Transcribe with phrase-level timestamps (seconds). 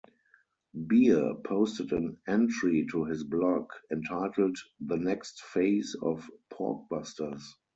[0.73, 7.43] Bear posted an entry to his blog entitled The Next Phase of Porkbusters.